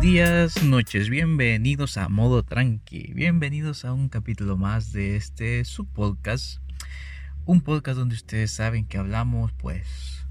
[0.00, 1.08] días, noches.
[1.08, 3.12] Bienvenidos a Modo Tranqui.
[3.14, 6.60] Bienvenidos a un capítulo más de este su podcast.
[7.44, 10.26] Un podcast donde ustedes saben que hablamos, pues,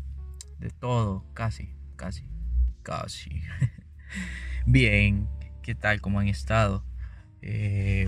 [0.60, 2.26] de todo, casi, casi,
[2.84, 3.42] casi.
[4.66, 5.28] Bien,
[5.62, 6.02] ¿qué tal?
[6.02, 6.84] ¿Cómo han estado?
[7.42, 8.08] Eh,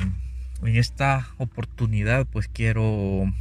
[0.61, 3.31] en esta oportunidad, pues quiero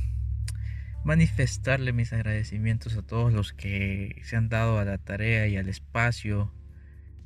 [1.05, 5.69] manifestarle mis agradecimientos a todos los que se han dado a la tarea y al
[5.69, 6.53] espacio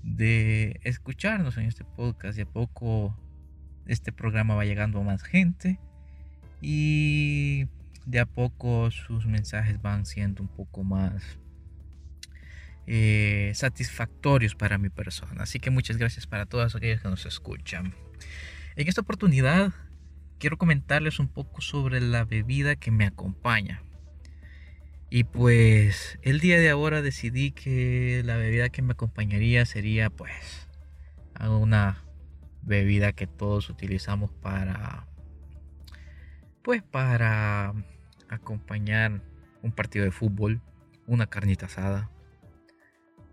[0.03, 2.37] de escucharnos en este podcast.
[2.37, 3.17] De a poco
[3.87, 5.81] este programa va llegando a más gente
[6.61, 7.67] y
[8.07, 11.39] de a poco sus mensajes van siendo un poco más
[12.87, 15.43] eh, satisfactorios para mi persona.
[15.43, 17.95] Así que muchas gracias para todos aquellos que nos escuchan.
[18.77, 19.73] En esta oportunidad
[20.39, 23.83] quiero comentarles un poco sobre la bebida que me acompaña.
[25.11, 30.69] Y pues el día de ahora decidí que la bebida que me acompañaría sería pues
[31.41, 32.05] una
[32.63, 35.07] bebida que todos utilizamos para
[36.63, 37.73] pues para
[38.29, 39.23] acompañar
[39.63, 40.61] un partido de fútbol,
[41.07, 42.11] una carnita asada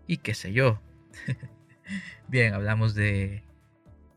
[0.06, 0.80] y qué sé yo.
[2.28, 3.42] Bien, hablamos de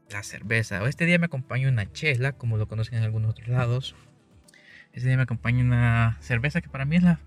[0.10, 0.88] la cerveza.
[0.88, 3.96] Este día me acompaña una chela, como lo conocen en algunos otros lados.
[4.94, 7.20] Este día me acompaña una cerveza que para mí es la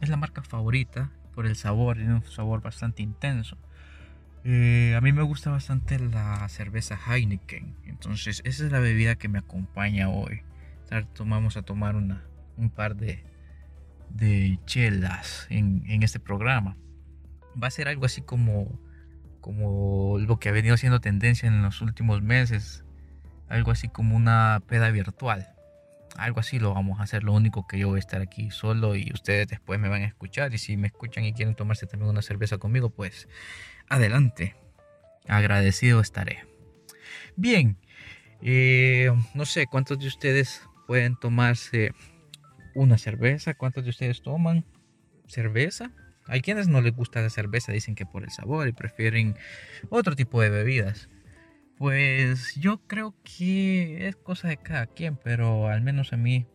[0.00, 3.56] es la marca favorita por el sabor, tiene un sabor bastante intenso.
[4.44, 9.28] Eh, a mí me gusta bastante la cerveza Heineken, entonces esa es la bebida que
[9.28, 10.42] me acompaña hoy.
[11.18, 12.24] Vamos a tomar una,
[12.56, 13.22] un par de,
[14.08, 16.76] de chelas en, en, este programa.
[17.62, 18.80] Va a ser algo así como,
[19.40, 22.84] como lo que ha venido siendo tendencia en los últimos meses,
[23.48, 25.46] algo así como una peda virtual
[26.16, 27.24] algo así lo vamos a hacer.
[27.24, 30.06] Lo único que yo voy a estar aquí solo y ustedes después me van a
[30.06, 30.52] escuchar.
[30.54, 33.28] Y si me escuchan y quieren tomarse también una cerveza conmigo, pues
[33.88, 34.56] adelante.
[35.28, 36.44] Agradecido estaré.
[37.36, 37.78] Bien,
[38.42, 41.92] eh, no sé cuántos de ustedes pueden tomarse
[42.74, 43.54] una cerveza.
[43.54, 44.64] ¿Cuántos de ustedes toman
[45.26, 45.92] cerveza?
[46.26, 49.36] Hay quienes no les gusta la cerveza, dicen que por el sabor y prefieren
[49.88, 51.08] otro tipo de bebidas.
[51.80, 56.46] Pues yo creo que es cosa de cada quien, pero al menos a mí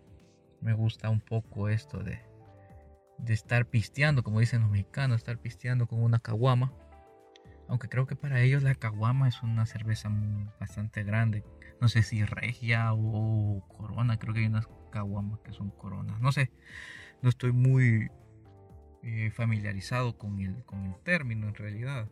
[0.62, 2.20] me gusta un poco esto de,
[3.18, 6.72] de estar pisteando, como dicen los mexicanos, estar pisteando con una caguama.
[7.68, 10.12] Aunque creo que para ellos la caguama es una cerveza
[10.60, 11.44] bastante grande.
[11.82, 16.22] No sé si regia o corona, creo que hay unas caguamas que son coronas.
[16.22, 16.52] No sé,
[17.24, 18.12] no estoy muy
[19.02, 22.12] eh, familiarizado con el, con el término en realidad.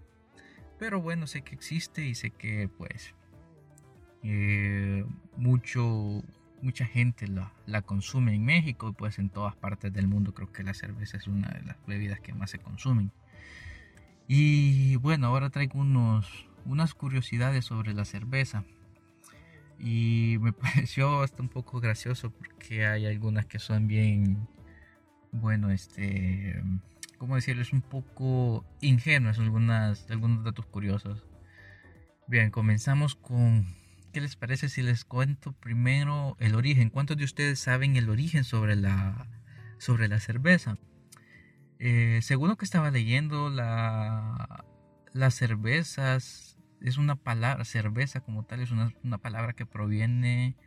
[0.84, 3.16] Pero bueno, sé que existe y sé que pues
[4.22, 5.06] eh,
[5.38, 6.22] mucho,
[6.62, 10.52] mucha gente la, la, consume en México y pues en todas partes del mundo creo
[10.52, 13.14] que la cerveza es una de las bebidas que más se consumen.
[14.28, 18.66] Y bueno, ahora traigo unos, unas curiosidades sobre la cerveza.
[19.80, 24.50] Y me pareció hasta un poco gracioso porque hay algunas que son bien,
[25.32, 26.62] bueno, este
[27.24, 27.62] ¿cómo decirlo?
[27.62, 31.26] Es un poco ingenuas algunas, algunos datos curiosos.
[32.28, 33.66] Bien, comenzamos con,
[34.12, 36.90] ¿qué les parece si les cuento primero el origen?
[36.90, 39.30] ¿Cuántos de ustedes saben el origen sobre la,
[39.78, 40.78] sobre la cerveza?
[41.80, 44.66] Eh, según lo que estaba leyendo, la,
[45.14, 50.58] las cervezas es una palabra, cerveza como tal, es una, una palabra que proviene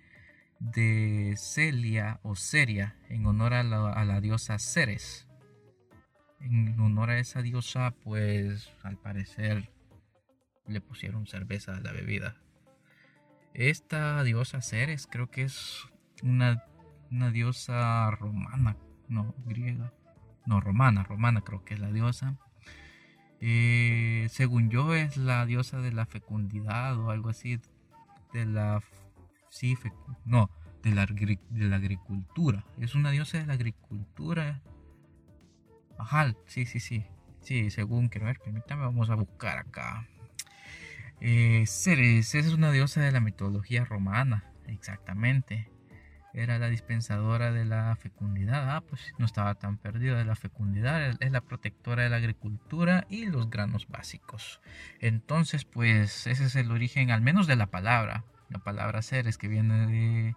[0.58, 5.25] de Celia o Seria en honor a la, a la diosa Ceres
[6.40, 9.70] en honor a esa diosa, pues al parecer
[10.66, 12.36] le pusieron cerveza a la bebida.
[13.54, 15.88] Esta diosa Ceres creo que es
[16.22, 16.64] una,
[17.10, 18.76] una diosa romana,
[19.08, 19.92] no griega,
[20.44, 22.38] no romana, romana creo que es la diosa.
[23.40, 27.60] Eh, según yo es la diosa de la fecundidad o algo así,
[28.32, 28.82] de la,
[29.50, 29.76] sí,
[30.24, 30.50] no,
[30.82, 31.38] de la, de
[31.68, 32.64] la agricultura.
[32.78, 34.62] Es una diosa de la agricultura
[35.98, 37.06] Ajá, sí, sí, sí.
[37.40, 40.08] Sí, según quiero ver, permítame, vamos a buscar acá.
[41.20, 45.70] Eh, Ceres, es una diosa de la mitología romana, exactamente.
[46.34, 48.76] Era la dispensadora de la fecundidad.
[48.76, 51.16] Ah, pues no estaba tan perdida de la fecundidad.
[51.20, 54.60] Es la protectora de la agricultura y los granos básicos.
[55.00, 58.24] Entonces, pues ese es el origen, al menos de la palabra.
[58.50, 60.36] La palabra Ceres, que viene de.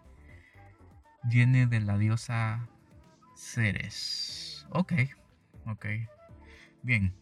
[1.23, 2.69] Viene de la diosa
[3.35, 4.65] Ceres.
[4.69, 4.93] Ok,
[5.71, 5.85] Ok.
[6.81, 7.13] Bien.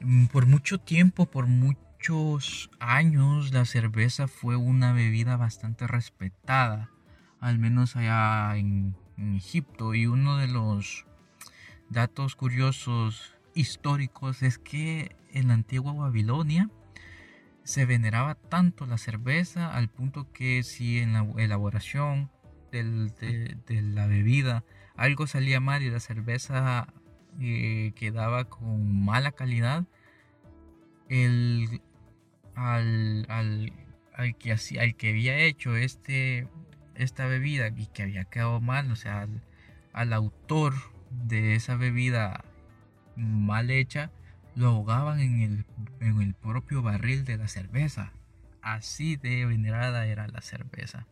[0.00, 6.90] Mm, por mucho tiempo, por muchos años, la cerveza fue una bebida bastante respetada,
[7.40, 8.96] al menos allá en,
[9.36, 9.94] Egipto.
[9.94, 11.06] Y uno de los
[11.88, 16.68] datos curiosos históricos es que en la antigua Babilonia
[17.62, 22.28] se veneraba tanto la cerveza al punto que si en la elaboración
[22.72, 24.64] de, la bebida
[24.96, 26.88] algo salía mal y la cerveza
[27.40, 29.84] eh, quedaba con mala calidad,
[31.08, 31.80] el,
[32.54, 33.72] al, al,
[34.14, 36.48] al, que, al que había hecho este,
[36.94, 39.28] esta bebida y que había quedado mal, o sea,
[39.92, 40.74] al, autor
[41.10, 42.44] de esa bebida
[43.16, 44.10] mal hecha,
[44.54, 45.66] lo ahogaban en el,
[46.00, 48.12] en el propio barril de la cerveza.
[48.62, 51.06] Así de venerada era la cerveza.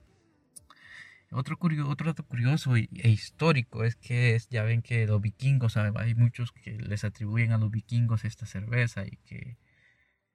[1.35, 6.53] Otro, otro dato curioso e, histórico es que ya ven que los vikingos, hay muchos
[6.53, 9.57] que les atribuyen a los vikingos esta cerveza y que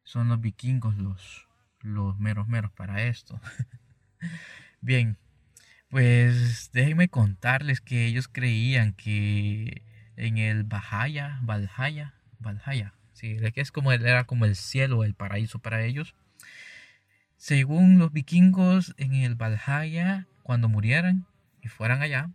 [0.04, 1.48] son los vikingos los,
[1.82, 3.40] los meros meros para esto.
[4.82, 5.18] Bien,
[5.90, 9.84] pues déjenme contarles que ellos creían que
[10.16, 15.60] en el Valhalla, Valhalla, Valhalla, sí, que es como era como el cielo, el paraíso
[15.60, 16.16] para ellos.
[17.36, 21.26] Según los vikingos, en el Valhalla, cuando murieran
[21.62, 22.30] y fueran allá,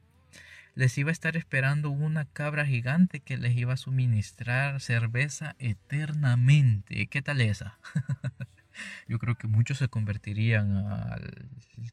[0.75, 7.07] les iba a estar esperando una cabra gigante que les iba a suministrar cerveza eternamente.
[7.07, 7.79] ¿Qué tal esa?
[9.09, 11.17] Yo creo que muchos se convertirían a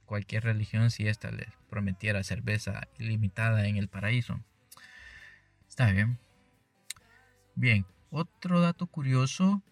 [0.04, 4.42] cualquier religión si ésta les prometiera cerveza ilimitada en el paraíso.
[5.69, 6.19] Está bien.
[7.56, 9.63] Bien, otro dato curioso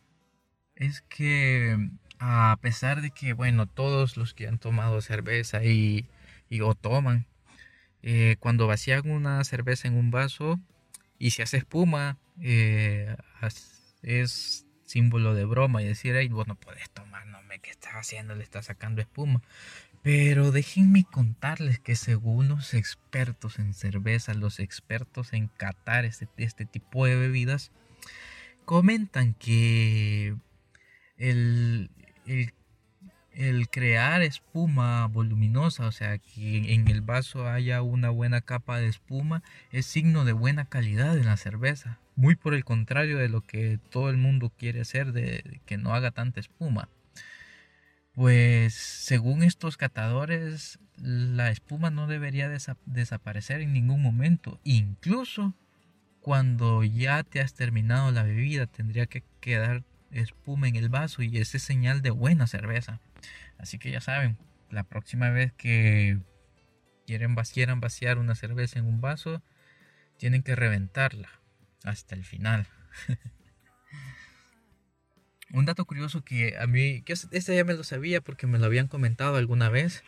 [0.75, 1.89] es que
[2.19, 6.07] a pesar de que, bueno, todos los que han tomado cerveza y,
[6.49, 7.27] y o toman
[8.03, 10.59] eh, cuando vacían una cerveza en un vaso
[11.19, 13.15] y se hace espuma, eh,
[14.01, 17.93] es símbolo de broma y decir, ay, vos no podés tomar, no me, ¿qué estás
[17.93, 18.35] haciendo?
[18.35, 19.41] Le estás sacando espuma.
[20.03, 26.65] Pero déjenme contarles que según los expertos en cerveza, los expertos en catar este, este
[26.65, 27.71] tipo de bebidas,
[28.63, 30.35] comentan que
[31.17, 31.89] el,
[32.25, 32.53] el
[33.37, 38.87] el crear espuma voluminosa, o sea, que en el vaso haya una buena capa de
[38.87, 41.99] espuma, es signo de buena calidad en la cerveza.
[42.15, 45.93] Muy por el contrario de lo que todo el mundo quiere hacer, de que no
[45.93, 46.89] haga tanta espuma.
[48.15, 52.49] Pues según estos catadores, la espuma no debería
[52.87, 54.59] desaparecer en ningún momento.
[54.63, 55.53] Incluso
[56.21, 61.37] cuando ya te has terminado la bebida, tendría que quedar espuma en el vaso y
[61.37, 62.99] ese es señal de buena cerveza.
[63.59, 64.37] Así que ya saben,
[64.69, 66.19] la próxima vez que
[67.05, 69.41] quieren quieran vaciar una cerveza en un vaso,
[70.17, 71.29] tienen que reventarla
[71.83, 72.67] hasta el final.
[75.53, 78.65] un dato curioso que a mí, que este ya me lo sabía porque me lo
[78.65, 80.03] habían comentado alguna vez,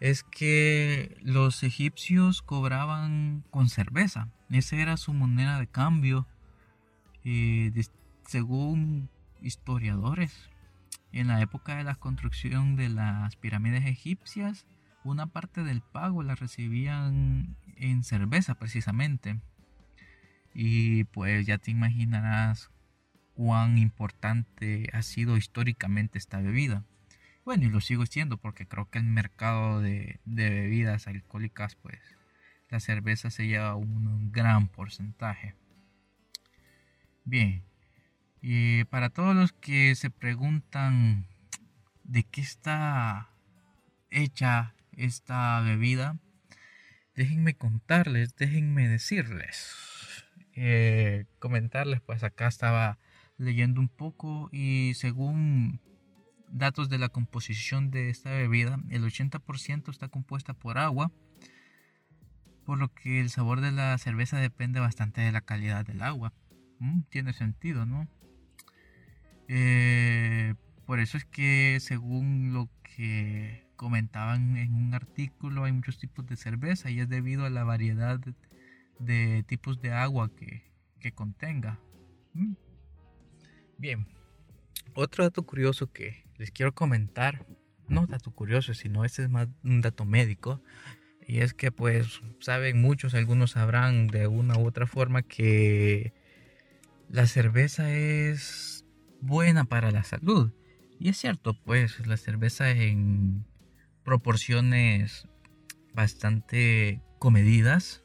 [0.00, 4.28] es que los egipcios cobraban con cerveza.
[4.50, 6.26] Esa era su moneda de cambio.
[7.22, 7.70] Eh,
[8.26, 9.10] según
[9.42, 10.49] historiadores,
[11.12, 14.66] en la época de la construcción de las pirámides egipcias,
[15.04, 19.40] una parte del pago la recibían en cerveza precisamente.
[20.54, 22.70] Y pues ya te imaginarás
[23.34, 26.84] cuán importante ha sido históricamente esta bebida.
[27.44, 31.98] Bueno, y lo sigo siendo porque creo que el mercado de, bebidas alcohólicas, pues
[32.68, 35.54] la cerveza se lleva un gran porcentaje.
[37.24, 37.64] Bien,
[38.42, 41.26] y para todos los que se preguntan
[42.04, 43.30] de qué está
[44.10, 46.18] hecha esta bebida,
[47.14, 49.74] déjenme contarles, déjenme decirles,
[50.54, 52.98] eh, comentarles, pues acá estaba
[53.36, 55.80] leyendo un poco y según
[56.48, 61.12] datos de la composición de esta bebida, el 80% está compuesta por agua,
[62.64, 66.32] por lo que el sabor de la cerveza depende bastante de la calidad del agua.
[66.78, 68.08] Mm, tiene sentido, ¿no?
[69.52, 70.54] Eh,
[70.86, 76.36] por eso es que según lo que comentaban en un artículo hay muchos tipos de
[76.36, 78.20] cerveza y es debido a la variedad
[79.00, 81.80] de, tipos de agua que, contenga.
[82.34, 82.52] Mm.
[83.76, 84.06] Bien,
[84.94, 87.44] otro dato curioso que les quiero comentar,
[87.88, 90.62] no dato curioso, sino este es más un dato médico,
[91.26, 96.12] y es que pues saben muchos, algunos sabrán de una u otra forma que
[97.08, 98.80] la cerveza es
[99.20, 100.52] buena para la salud.
[100.98, 103.44] Y es cierto, pues la cerveza en
[104.04, 105.26] proporciones
[105.94, 108.02] bastante comedidas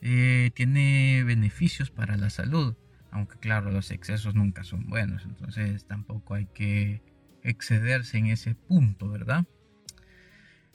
[0.00, 2.76] eh, tiene beneficios para la salud.
[3.10, 5.24] Aunque claro, los excesos nunca son buenos.
[5.24, 7.02] Entonces tampoco hay que
[7.42, 9.44] excederse en ese punto, ¿verdad?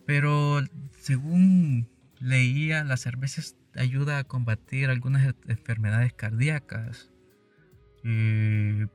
[0.05, 0.61] Pero
[0.99, 3.41] según leía, la cerveza
[3.75, 7.09] ayuda a combatir algunas enfermedades cardíacas,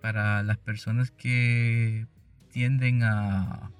[0.00, 2.06] para las personas que
[2.50, 3.70] tienden a,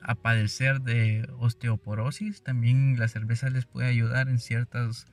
[0.00, 5.06] a padecer de osteoporosis, también la cerveza les puede ayudar en ciertas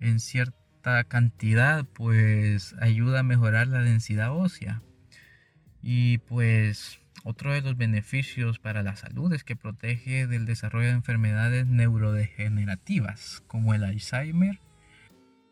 [0.00, 4.82] en cierta cantidad, pues ayuda a mejorar la densidad ósea.
[5.82, 10.94] Y pues otro de los beneficios para la salud es que protege del desarrollo de
[10.94, 14.60] enfermedades neurodegenerativas como el Alzheimer.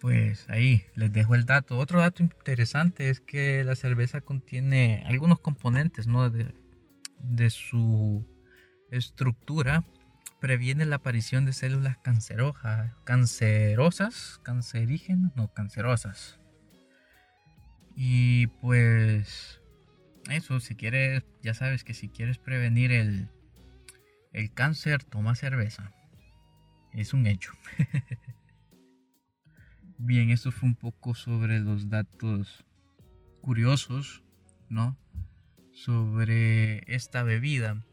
[0.05, 1.79] Pues ahí les dejo el dato.
[1.79, 6.29] Otro dato interesante es que la cerveza contiene algunos componentes ¿no?
[6.29, 6.53] de,
[7.49, 8.23] su
[8.91, 9.83] estructura.
[10.43, 12.93] Previene la aparición de células cancerosas,
[14.45, 16.39] cancerígenas, no, cancerosas.
[17.97, 19.63] Y pues
[20.29, 23.31] eso, si quieres, ya sabes que si quieres prevenir el,
[24.35, 25.95] el cáncer, toma cerveza.
[26.93, 27.53] Es un hecho.
[29.99, 32.65] Bien, esto fue un poco sobre los datos
[33.41, 34.25] curiosos,
[34.69, 34.99] ¿no?
[35.73, 37.85] Sobre esta bebida.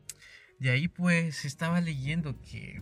[0.60, 2.81] De ahí pues estaba leyendo que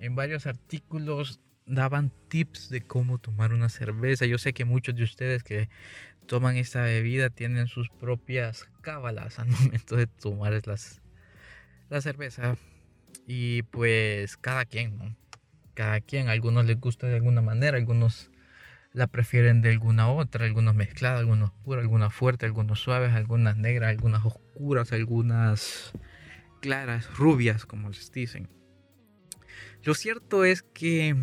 [0.00, 4.26] en varios artículos daban tips de cómo tomar una cerveza.
[4.26, 5.68] Yo sé que muchos de ustedes que
[6.26, 11.00] toman esta bebida tienen sus propias cábalas al momento de tomar las,
[11.90, 12.56] la cerveza.
[13.24, 15.16] Y pues cada quien, ¿no?
[15.74, 18.32] Cada quien, algunos les gusta de alguna manera, algunos
[18.92, 23.90] la prefieren de alguna otra, algunos mezclados, algunos puros, algunas fuertes, algunos suaves, algunas negras,
[23.90, 25.92] algunas oscuras, algunas
[26.60, 28.48] claras, rubias, como les dicen.
[29.82, 31.14] Lo cierto es que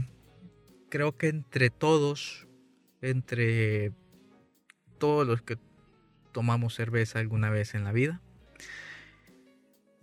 [0.89, 2.47] creo que entre todos,
[3.01, 3.91] entre
[4.97, 5.57] todos los que
[6.31, 8.21] tomamos cerveza alguna vez en la vida,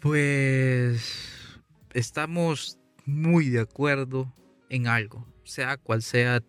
[0.01, 1.61] pues
[1.95, 4.35] estamos muy de acuerdo
[4.69, 6.43] en algo, sea cual sea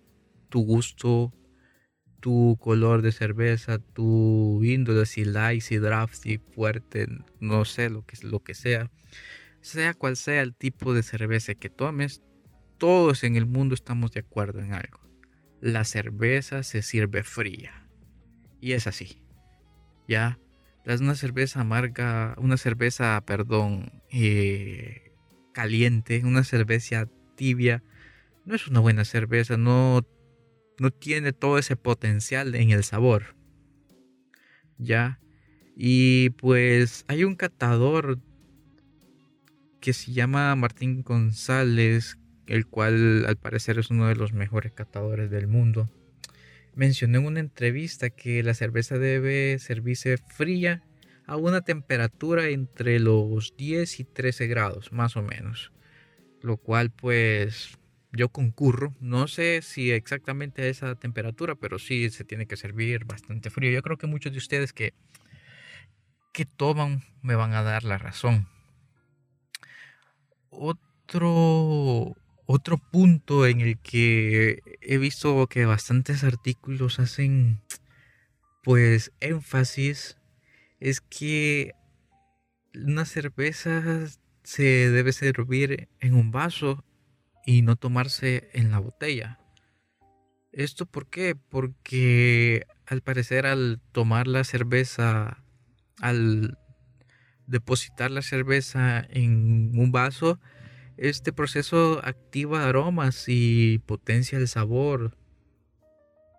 [0.54, 1.34] tu gusto,
[2.20, 7.08] tu color de cerveza, tu índole, si light, si draft, si fuerte,
[7.40, 8.92] no sé lo que, lo que sea,
[9.62, 12.22] sea cual sea el tipo de cerveza que tomes,
[12.78, 15.00] todos en el mundo estamos de acuerdo en algo.
[15.60, 17.90] La cerveza se sirve fría.
[18.62, 19.24] Y es así.
[20.08, 20.38] Ya.
[20.86, 25.16] Es una cerveza amarga, una cerveza, perdón, eh,
[25.52, 27.82] caliente, una cerveza tibia.
[28.46, 30.06] No es una buena cerveza, no,
[30.84, 33.36] no tiene todo ese potencial en el sabor.
[34.78, 35.20] Ya.
[35.76, 38.20] Y pues hay un catador
[39.82, 45.32] que se llama Martín González, el cual al parecer es uno de los mejores catadores
[45.32, 45.90] del mundo
[46.76, 50.84] mencionó en una entrevista que la cerveza debe servirse fría
[51.26, 55.72] a una temperatura entre los 10 y 13 grados, más o menos.
[56.42, 57.78] Lo cual pues
[58.14, 58.94] yo concurro.
[59.00, 63.72] No sé si exactamente a esa temperatura, pero sí se tiene que servir bastante frío.
[63.72, 64.94] Yo creo que muchos de ustedes que,
[66.32, 68.48] que toman me van a dar la razón.
[70.50, 72.16] Otro
[72.46, 77.62] otro punto en el que he visto que bastantes artículos hacen
[78.64, 80.18] pues énfasis
[80.80, 81.74] es que
[82.76, 83.82] una cerveza
[84.44, 86.84] se debe servir en un vaso
[87.46, 89.40] y no tomarse en la botella.
[90.52, 91.36] ¿Esto por qué?
[91.36, 95.44] Porque al parecer al tomar la cerveza,
[96.00, 96.58] al
[97.48, 100.40] depositar la cerveza en un vaso,
[100.98, 105.18] este proceso activa aromas y potencia el sabor,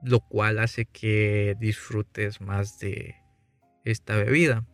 [0.03, 3.17] lo cual hace que disfrutes más de
[3.85, 4.65] esta bebida.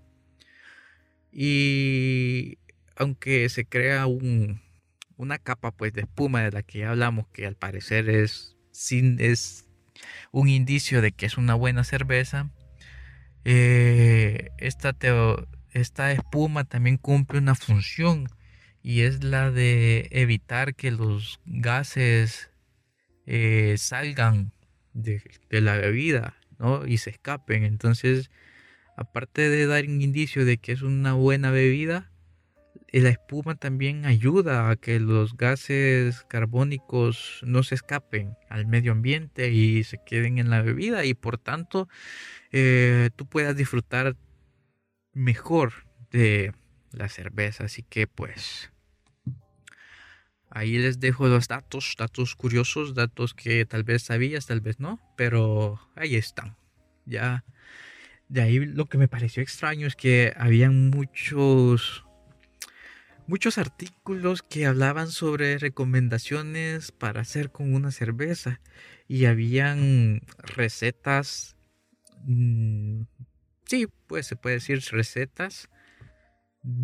[1.32, 2.58] Y
[2.96, 4.60] aunque se crea un,
[5.20, 9.20] una capa pues de espuma de la que ya hablamos, que al parecer es, sin,
[9.20, 9.68] es
[10.32, 12.50] un indicio de que es una buena cerveza,
[13.44, 14.96] eh, esta,
[15.72, 18.28] esta espuma también cumple una función
[18.82, 22.50] y es la de evitar que los gases
[23.26, 24.52] eh, salgan
[24.94, 26.86] de, la bebida ¿no?
[26.86, 27.64] y se escapen.
[27.64, 28.30] Entonces,
[28.96, 32.10] aparte de dar un indicio de que es una buena bebida,
[32.92, 39.50] la espuma también ayuda a que los gases carbónicos no se escapen al medio ambiente
[39.50, 41.88] y se queden en la bebida y por tanto
[42.50, 44.16] eh, tú puedas disfrutar
[45.12, 45.73] mejor
[46.11, 46.52] de
[46.90, 47.64] la cerveza.
[47.64, 48.73] Así que pues
[50.50, 55.00] ahí les dejo los datos, datos curiosos, datos que tal vez sabías, tal vez no,
[55.16, 56.56] pero ahí están.
[57.06, 57.44] Ya
[58.28, 62.04] de ahí lo que me pareció extraño es que habían muchos
[63.30, 68.60] muchos artículos que hablaban sobre recomendaciones para hacer con una cerveza
[69.06, 71.54] y habían recetas
[72.25, 73.02] mm,
[73.66, 75.70] sí pues se puede decir recetas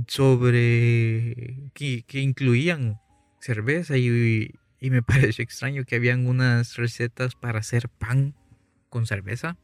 [0.06, 3.00] sobre que, incluían
[3.40, 8.36] cerveza y, y, me pareció extraño que habían unas recetas para hacer pan
[8.88, 9.58] con cerveza.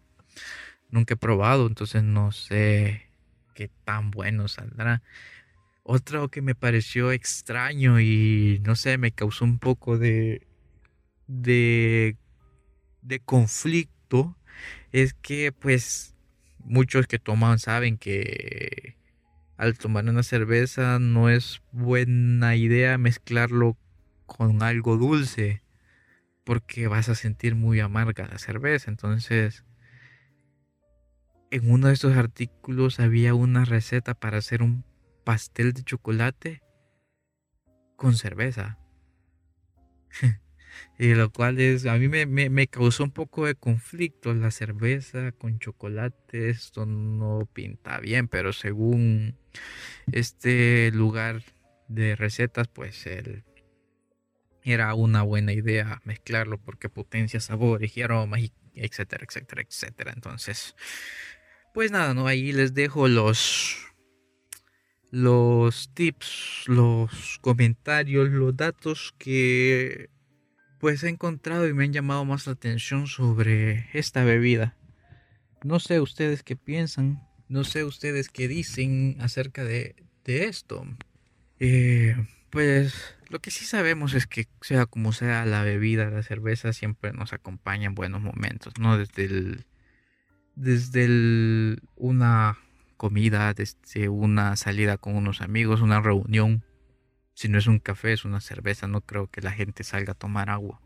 [0.91, 3.07] Nunca he probado, entonces no sé
[3.55, 5.03] qué tan bueno saldrá.
[5.85, 10.47] Otro que me pareció extraño y no sé, me causó un poco de,
[11.27, 12.17] de,
[13.03, 14.37] de conflicto
[14.93, 16.15] es que pues
[16.59, 18.97] muchos que toman saben que
[19.57, 23.77] al tomar una cerveza no es buena idea mezclarlo
[24.27, 25.63] con algo dulce
[26.45, 28.91] porque vas a sentir muy amarga la cerveza.
[28.91, 29.65] Entonces,
[31.51, 34.85] en uno de estos artículos había una receta para hacer un
[35.25, 36.63] pastel de chocolate
[37.97, 38.79] con cerveza.
[40.99, 45.59] y lo cual es, a mí me, causó un poco de conflicto la cerveza con
[45.59, 49.37] chocolate, esto no pinta bien, pero según
[50.11, 51.43] este lugar
[51.89, 53.45] de recetas, pues el,
[54.65, 58.41] era una buena idea mezclarlo porque potencia sabores y aromas,
[58.75, 60.13] etcétera, etcétera, etcétera.
[60.15, 60.75] Entonces,
[61.75, 62.27] pues nada, ¿no?
[62.27, 63.92] Ahí les dejo los
[65.13, 70.09] los tips, los comentarios, los datos que
[70.81, 74.75] pues he encontrado y me han llamado más la atención sobre esta bebida.
[75.63, 80.85] No sé ustedes qué piensan, no sé ustedes qué dicen acerca de, esto.
[81.61, 82.17] Eh,
[82.49, 87.13] pues lo que sí sabemos es que sea como sea la bebida, la cerveza siempre
[87.13, 88.97] nos acompaña en buenos momentos, ¿no?
[88.97, 89.67] Desde el,
[90.57, 92.57] desde el, una
[93.03, 96.65] comida, desde una salida con unos amigos, una reunión,
[97.35, 98.87] si no es un café, es una cerveza.
[98.87, 100.81] No creo que la gente salga a tomar agua.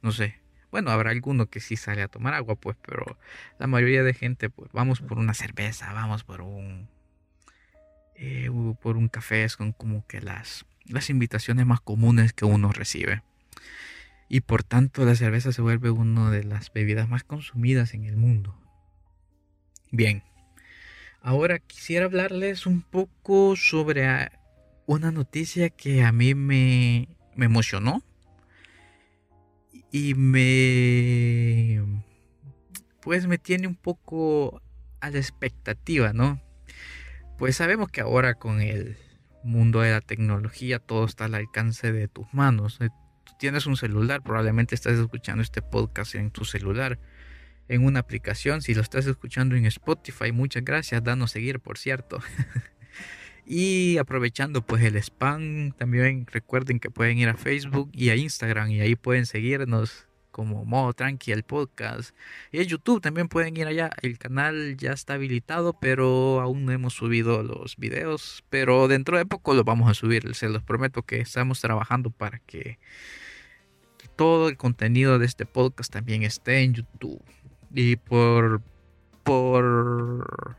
[0.00, 0.38] No sé.
[0.70, 3.18] Bueno, habrá alguno que sí sale a tomar agua, pues, pero
[3.58, 6.88] la mayoría de gente, pues, vamos por una cerveza, vamos por un,
[8.14, 8.48] eh,
[8.80, 13.24] por un café, son como que las, las invitaciones más comunes que uno recibe.
[14.28, 18.16] Y por tanto, la cerveza se vuelve una de las bebidas más consumidas en el
[18.16, 18.56] mundo.
[19.90, 20.22] Bien,
[21.22, 24.30] ahora quisiera hablarles un poco sobre
[24.86, 28.02] una noticia que a mí me, emocionó
[29.92, 31.80] y me
[33.00, 34.62] pues me tiene un poco
[35.00, 36.40] a la expectativa, ¿no?
[37.38, 38.98] Pues sabemos que ahora con el
[39.42, 42.78] mundo de la tecnología todo está al alcance de tus manos.
[42.80, 42.90] Eh,
[43.24, 46.98] tú tienes un celular, probablemente estás escuchando este podcast en tu celular,
[47.70, 48.62] en una aplicación.
[48.62, 52.20] Si lo estás escuchando en Spotify, muchas gracias, danos seguir, por cierto.
[53.52, 58.70] Y aprovechando pues el spam, también recuerden que pueden ir a Facebook y a Instagram
[58.70, 62.14] y ahí pueden seguirnos como modo tranqui el podcast.
[62.52, 63.90] Y en YouTube también pueden ir allá.
[64.02, 68.44] El canal ya está habilitado, pero aún no hemos subido los videos.
[68.50, 70.32] Pero dentro de poco lo vamos a subir.
[70.36, 72.78] Se los prometo que estamos trabajando para que
[74.14, 77.24] todo el contenido de este podcast también esté en YouTube.
[77.74, 78.62] Y por
[79.22, 80.56] por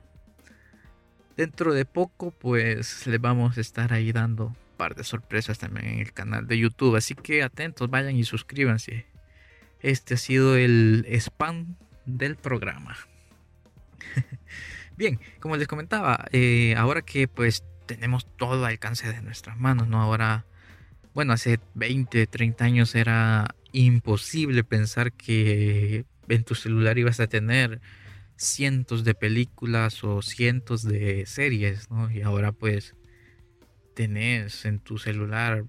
[1.35, 5.87] dentro de poco pues les vamos a estar ahí dando un par de sorpresas también
[5.87, 6.95] en el canal de YouTube.
[6.95, 9.05] Así que atentos, vayan y suscríbanse.
[9.79, 12.95] Este ha sido el spam del programa.
[14.97, 19.87] Bien, como les comentaba, eh, ahora que pues tenemos todo al alcance de nuestras manos,
[19.87, 20.01] ¿no?
[20.01, 20.45] Ahora,
[21.13, 27.81] bueno, hace 20, 30 años era imposible pensar que en tu celular ibas a tener
[28.35, 32.09] cientos de películas o cientos de series, ¿no?
[32.09, 32.95] Y ahora pues
[33.93, 35.65] tenés en tu celular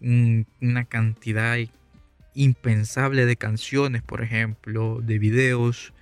[0.00, 1.58] una cantidad
[2.34, 5.92] impensable de canciones, por ejemplo, de videos.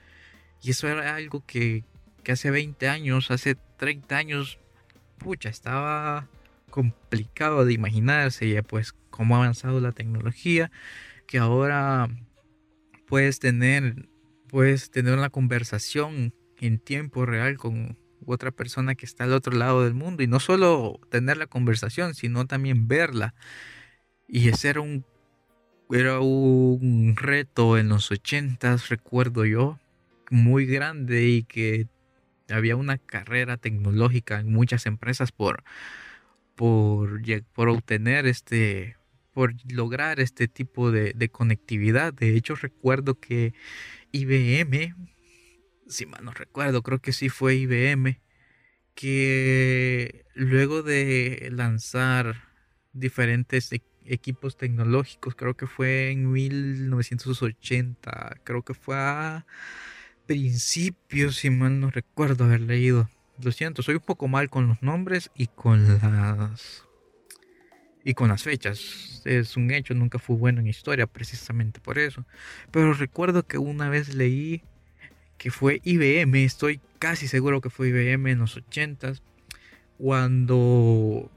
[0.63, 1.85] Y eso era algo que,
[2.23, 4.59] que hace 20 años, hace 30 años,
[5.19, 6.29] pucha, estaba
[6.71, 8.49] complicado de imaginarse.
[8.49, 10.71] Ya pues cómo ha avanzado la tecnología,
[11.27, 12.09] que ahora
[13.11, 14.09] puedes tener
[14.49, 19.85] puedes tener una conversación en tiempo real con otra persona que está al otro lado
[19.85, 23.35] del mundo y no solo tener la conversación, sino también verla.
[24.29, 25.05] Y ese era un,
[25.91, 29.79] era un reto en los ochentas, recuerdo yo,
[30.31, 31.89] muy grande y que
[32.49, 35.65] había una carrera tecnológica en muchas empresas por,
[36.57, 38.97] por, por obtener este,
[39.33, 42.13] por lograr este tipo de, conectividad.
[42.13, 43.55] De hecho, recuerdo que
[44.13, 44.95] IBM,
[45.89, 48.21] si mal no recuerdo, creo que sí fue IBM,
[48.95, 52.45] que luego de lanzar
[52.93, 59.47] diferentes e-, equipos tecnológicos, creo que fue en 1980, creo que fue a
[60.27, 63.09] principios, si mal no recuerdo haber leído,
[63.43, 66.90] Lo siento, soy un poco mal con los nombres y con las
[68.05, 69.23] y con las fechas.
[69.25, 72.25] Es un hecho, nunca fui bueno en historia precisamente por eso.
[72.71, 74.63] Pero recuerdo que una vez leí
[75.41, 79.23] que fue IBM, estoy casi seguro que fue IBM en los 80s,
[79.97, 81.31] cuando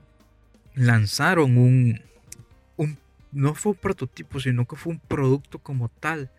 [0.75, 2.01] lanzaron un,
[2.75, 2.97] un,
[3.31, 6.29] no fue un prototipo, sino que fue un producto como tal.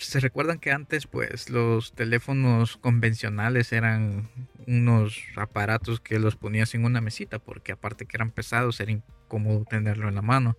[0.00, 4.30] Se recuerdan que antes pues los teléfonos convencionales eran
[4.66, 9.66] unos aparatos que los ponías en una mesita porque aparte que eran pesados era incómodo
[9.68, 10.56] tenerlo en la mano.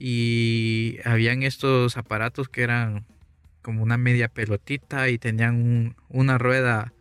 [0.00, 3.06] Y habían estos aparatos que eran
[3.62, 6.92] como una media pelotita y tenían una rueda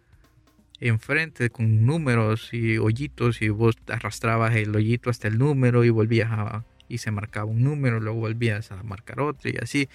[0.80, 6.30] enfrente con números y hoyitos y vos arrastrabas el hoyito hasta el número y volvías
[6.32, 9.90] a y se marcaba un número, luego volvías a marcar otro y así.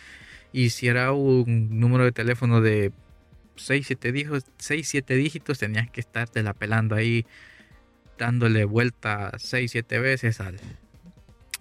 [0.53, 2.93] Y si era un número de teléfono de
[3.57, 7.27] 6, 7 dígitos, 6, 7 dígitos, tenías que estarte la pelando ahí
[8.19, 10.59] dándole vuelta 6, 7 veces al,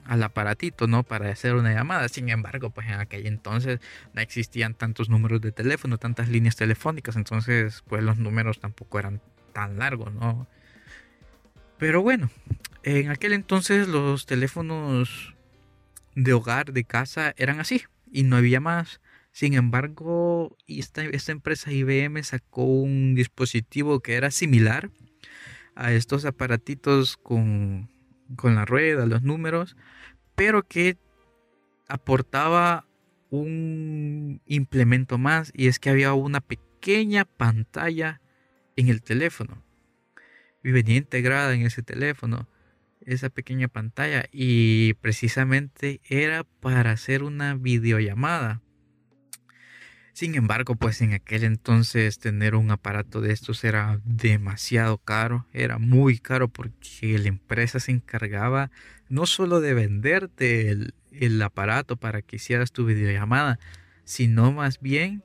[0.06, 1.04] al aparatito, ¿no?
[1.04, 2.08] Para hacer una llamada.
[2.10, 3.80] Sin embargo, pues en aquel entonces
[4.14, 9.22] no existían tantos números de teléfono, tantas líneas telefónicas, entonces pues los números tampoco eran
[9.54, 10.48] tan largos, ¿no?
[11.78, 12.30] Pero bueno,
[12.84, 15.36] en aquel entonces los teléfonos
[16.16, 19.02] de hogar, de casa, eran así y no había más.
[19.32, 24.92] Sin embargo, esta, esta empresa IBM sacó un dispositivo que era similar
[25.76, 27.90] a estos aparatitos con
[28.36, 29.76] con la rueda, los números,
[30.36, 30.98] pero que
[31.88, 32.86] aportaba
[33.30, 38.22] un implemento más y es que había una pequeña pantalla
[38.76, 39.64] en el teléfono
[40.64, 42.48] y venía integrada en ese teléfono
[43.06, 48.62] esa pequeña pantalla y precisamente era para hacer una videollamada.
[50.14, 55.78] Sin embargo, pues en aquel entonces tener un aparato de estos era demasiado caro, era
[55.78, 58.72] muy caro porque la empresa se encargaba
[59.08, 63.58] no solo de venderte el, aparato para que hicieras tu videollamada,
[64.04, 65.24] sino más bien,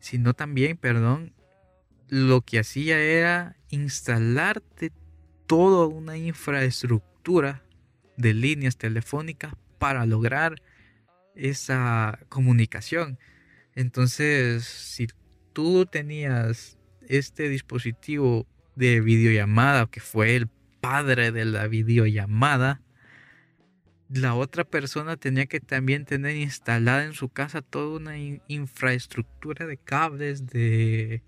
[0.00, 1.34] sino también, perdón,
[2.08, 4.92] lo que hacía era instalarte
[5.52, 7.62] toda una infraestructura
[8.16, 10.62] de líneas telefónicas para lograr
[11.34, 13.18] esa comunicación.
[13.74, 15.08] Entonces, si
[15.52, 20.48] tú tenías este dispositivo de videollamada, que fue el
[20.80, 22.80] padre de la videollamada,
[24.08, 28.16] la otra persona tenía que también tener instalada en su casa toda una
[28.48, 31.22] infraestructura de cables, de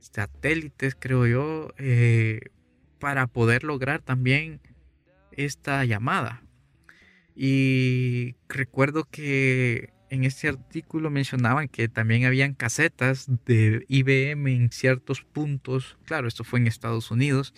[0.00, 2.40] satélites, creo yo, eh,
[2.98, 4.60] para poder lograr también
[5.32, 6.42] esta llamada.
[7.34, 15.22] Y recuerdo que en este artículo mencionaban que también habían casetas de IBM en ciertos
[15.22, 17.54] puntos, claro, esto fue en Estados Unidos,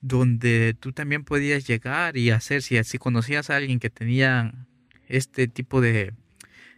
[0.00, 4.54] donde tú también podías llegar y hacer, si, conocías a alguien que tenía
[5.08, 6.14] este tipo de,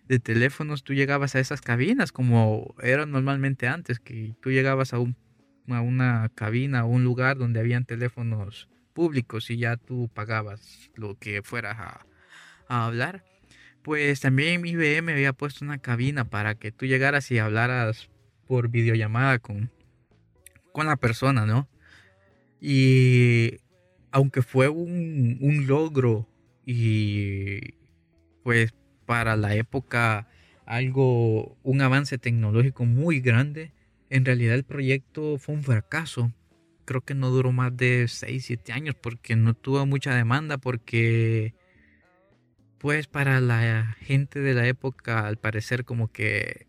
[0.08, 4.98] de teléfonos, tú llegabas a esas cabinas como era normalmente antes, que tú llegabas a,
[4.98, 5.16] un,
[5.68, 11.16] a una cabina o un lugar donde habían teléfonos públicos y ya tú pagabas lo
[11.18, 12.06] que fueras a,
[12.68, 13.24] hablar
[13.82, 18.08] pues también IBM había puesto una cabina para que tú llegaras y hablaras
[18.46, 19.70] por videollamada con,
[20.72, 21.68] con la persona, ¿no?
[22.60, 23.58] Y
[24.12, 26.28] aunque fue un, un logro
[26.64, 27.74] y
[28.44, 28.72] pues
[29.04, 30.28] para la época
[30.64, 33.72] algo, un avance tecnológico muy grande,
[34.12, 36.32] en realidad el proyecto fue un fracaso.
[36.84, 41.54] Creo que no duró más de 6, 7 años porque no tuvo mucha demanda, porque
[42.78, 46.66] pues para la gente de la época, al parecer como que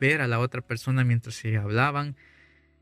[0.00, 2.16] ver a la otra persona mientras se hablaban,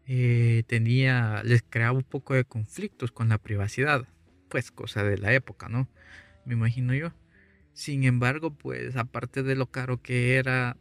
[0.06, 4.06] eh, tenía, les creaba un poco de conflictos con la privacidad,
[4.48, 5.88] pues cosa de la época, ¿no?
[6.44, 7.12] Me imagino yo.
[7.72, 10.76] Sin embargo, pues aparte de lo caro que era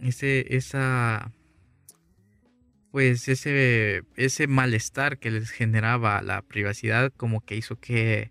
[0.00, 1.32] ese, esa,
[2.94, 8.30] pues ese, ese malestar que les generaba la privacidad, como que hizo que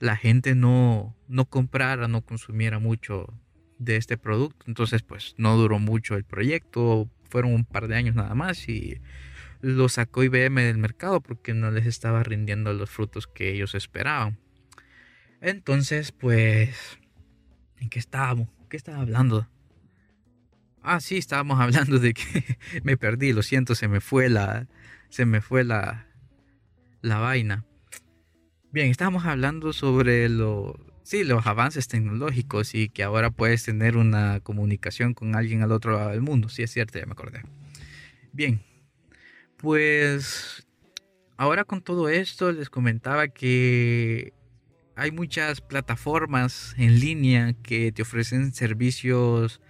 [0.00, 3.32] la gente no, no comprara, no consumiera mucho
[3.78, 4.64] de este producto.
[4.66, 9.00] Entonces, pues no duró mucho el proyecto, fueron un par de años nada más y
[9.60, 14.40] lo sacó IBM del mercado porque no les estaba rindiendo los frutos que ellos esperaban.
[15.40, 16.98] Entonces, pues,
[17.78, 18.48] ¿en qué estábamos?
[18.68, 19.46] ¿Qué estaba hablando?
[20.82, 24.66] Ah, sí, estábamos hablando de que me perdí, lo siento, se me fue la
[25.08, 26.06] se me fue la
[27.02, 27.64] la vaina.
[28.72, 34.40] Bien, estábamos hablando sobre lo, sí, los avances tecnológicos y que ahora puedes tener una
[34.40, 36.48] comunicación con alguien al otro lado del mundo.
[36.48, 37.42] Sí, es cierto, ya me acordé.
[38.32, 38.62] Bien,
[39.56, 40.68] pues
[41.36, 44.32] ahora con todo esto les comentaba que
[44.94, 49.60] hay muchas plataformas en línea que te ofrecen servicios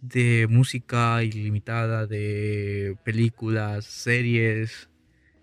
[0.00, 4.90] de música ilimitada, de películas, series,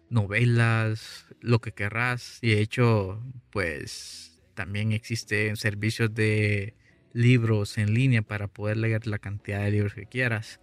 [0.09, 2.39] novelas, lo que querrás.
[2.41, 6.75] Y de hecho, pues también existen servicios de
[7.13, 10.59] libros en línea para poder leer la cantidad de libros que quieras.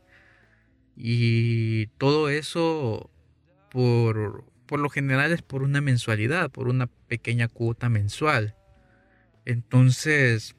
[0.97, 3.11] Y todo eso
[3.71, 8.57] por, por lo general es por una mensualidad, por una pequeña cuota mensual.
[9.45, 10.57] Entonces,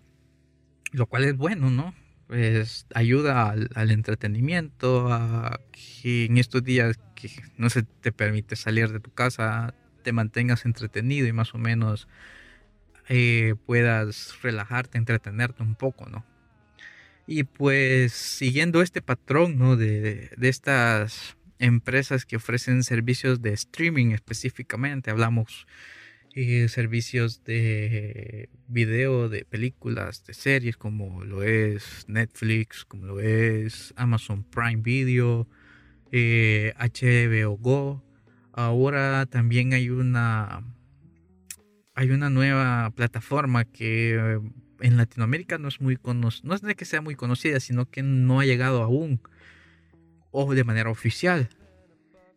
[0.92, 1.94] lo cual es bueno, ¿no?
[2.32, 8.90] Pues ayuda al, entretenimiento, a que en estos días que no se te permite salir
[8.90, 12.08] de tu casa, te mantengas entretenido y más o menos
[13.10, 16.26] eh, puedas relajarte, entretenerte un poco, ¿no?
[17.28, 19.76] Y pues siguiendo este patrón, ¿no?
[19.76, 25.68] De, de estas empresas que ofrecen servicios de streaming específicamente, hablamos
[26.34, 33.94] eh, servicios de video, de películas, de series, como lo es Netflix, como lo es
[33.98, 35.48] Amazon Prime Video,
[36.12, 38.04] HBO eh, Go.
[38.54, 40.64] Ahora también hay una
[41.94, 44.40] hay una nueva plataforma que
[44.80, 48.04] en Latinoamérica no es muy conocida, no es de que sea muy conocida, sino que
[48.04, 49.22] no ha llegado aún
[50.32, 51.50] o de manera oficial.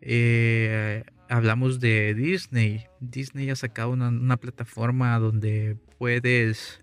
[0.01, 2.87] Eh, hablamos de Disney.
[3.01, 6.83] Disney ha sacado una, plataforma donde puedes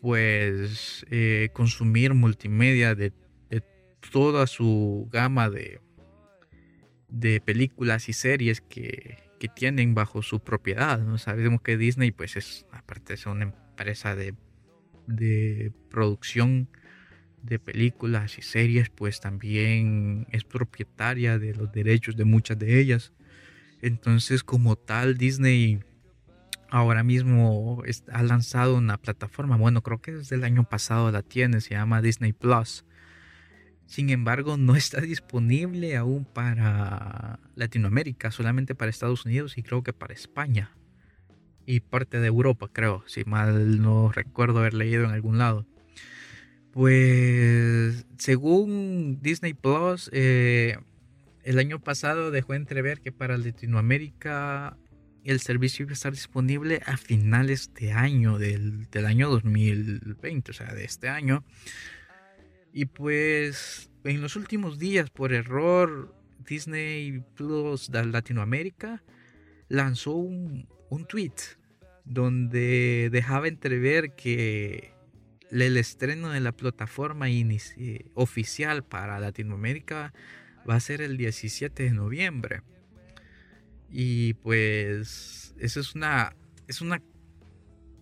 [0.00, 3.12] pues eh, consumir multimedia de,
[4.10, 5.80] toda su gama de,
[7.08, 11.00] de películas y series que, tienen bajo su propiedad.
[11.18, 14.36] Sabemos que Disney pues es aparte es una empresa de,
[15.08, 16.68] de producción
[17.42, 23.12] de películas y series pues también es propietaria de los derechos de muchas de ellas
[23.82, 25.80] entonces, como tal, Disney
[26.70, 29.56] ahora mismo ha lanzado una plataforma.
[29.56, 32.84] Bueno, creo que desde el año pasado la tiene, se llama Disney Plus.
[33.86, 39.92] Sin embargo, no está disponible aún para Latinoamérica, solamente para Estados Unidos y creo que
[39.92, 40.70] para España.
[41.66, 45.66] Y parte de Europa, creo, si mal no recuerdo haber leído en algún lado.
[46.70, 50.78] Pues, según Disney Plus, eh,
[51.42, 54.76] el año pasado dejó entrever que para Latinoamérica
[55.24, 60.74] el servicio iba a estar disponible a finales de año, del, año 2020, o sea,
[60.74, 61.44] de este año.
[62.72, 69.02] Y pues en los últimos días, por error, Disney Plus de Latinoamérica
[69.68, 71.34] lanzó un, un tweet
[72.04, 74.92] donde dejaba entrever que
[75.50, 77.26] el estreno de la plataforma
[78.14, 80.12] oficial para Latinoamérica
[80.68, 82.62] va a ser el 17 de noviembre.
[83.90, 86.34] Y pues eso es una
[86.68, 87.02] es una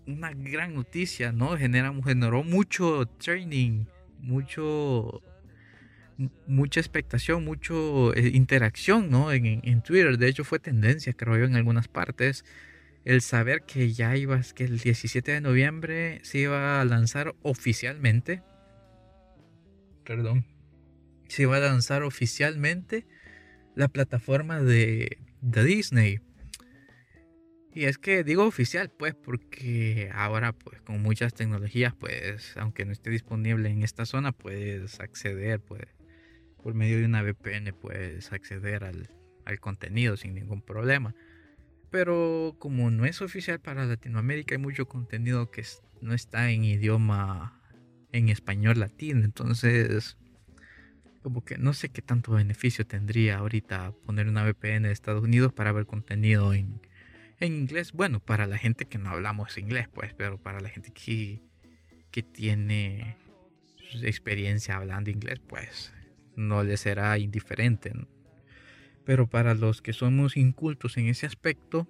[0.06, 1.56] una gran noticia, ¿no?
[1.56, 3.84] Genera, generó mucho training,
[4.18, 5.22] mucho
[6.46, 9.32] mucha expectación, mucho eh, interacción, ¿no?
[9.32, 10.18] En, en, Twitter.
[10.18, 12.44] De hecho fue tendencia, creo yo, en algunas partes.
[13.04, 18.42] El saber que ya iba, que el 17 de noviembre se iba a lanzar oficialmente.
[20.04, 20.59] Perdón
[21.30, 23.06] se va a lanzar oficialmente
[23.74, 26.20] la plataforma de, Disney.
[27.72, 32.92] Y es que digo oficial, pues, porque ahora, pues, con muchas tecnologías, pues, aunque no
[32.92, 35.84] esté disponible en esta zona, puedes acceder, pues,
[36.62, 39.08] por medio de una VPN, puedes acceder al,
[39.44, 41.14] al contenido sin ningún problema.
[41.90, 45.64] Pero como no es oficial para Latinoamérica, hay mucho contenido que
[46.00, 47.62] no está en idioma,
[48.12, 49.24] en español latino.
[49.24, 50.16] Entonces,
[51.22, 55.52] como que no sé qué tanto beneficio tendría ahorita poner una VPN de Estados Unidos
[55.52, 56.80] para ver contenido en,
[57.40, 57.92] inglés.
[57.92, 61.42] Bueno, para la gente que no hablamos inglés, pues, pero para la gente que,
[62.10, 63.16] que tiene
[64.02, 65.92] experiencia hablando inglés, pues
[66.36, 67.92] no le será indiferente.
[69.04, 71.88] Pero para los que somos incultos en ese aspecto,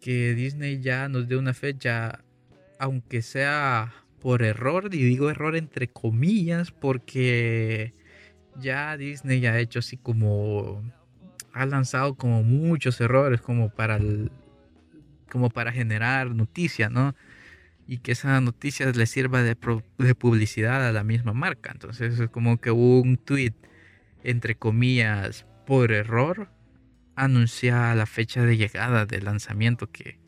[0.00, 2.24] que Disney ya nos dé una fecha,
[2.78, 7.94] aunque sea por error, y digo error entre comillas, porque
[8.60, 10.82] ya Disney ha hecho así como
[11.52, 13.98] ha lanzado como muchos errores como para
[15.30, 17.14] como para generar noticias, ¿no?
[17.86, 19.56] Y que esa noticia le sirva de,
[19.98, 21.72] de, publicidad a la misma marca.
[21.72, 23.54] Entonces es como que un tweet,
[24.22, 26.48] entre comillas, por error,
[27.16, 30.18] anuncia la fecha de llegada del lanzamiento que,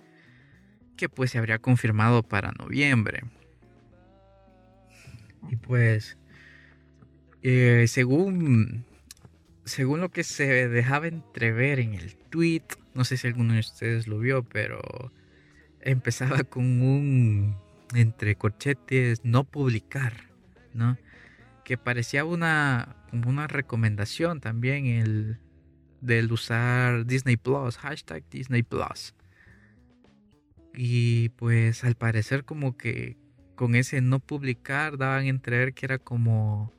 [0.96, 3.22] que pues se habría confirmado para noviembre.
[5.48, 6.18] Y pues
[7.48, 8.84] eh, según
[9.64, 14.08] según lo que se dejaba entrever en el tweet, no sé si alguno de ustedes
[14.08, 14.80] lo vio, pero
[15.80, 17.56] empezaba con un
[17.94, 20.12] entre corchetes no publicar,
[20.74, 20.98] ¿no?
[21.64, 25.38] Que parecía una, una recomendación también el
[26.00, 29.14] del usar Disney Plus, hashtag Disney Plus.
[30.74, 33.16] Y pues al parecer como que
[33.54, 36.75] con ese no publicar daban a entrever que era como